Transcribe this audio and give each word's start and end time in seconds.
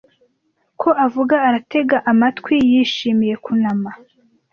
ko 0.81 0.89
avuga 1.05 1.35
aratega 1.47 1.97
amatwi 2.11 2.55
yishimiye 2.71 3.35
kunama 3.43 3.91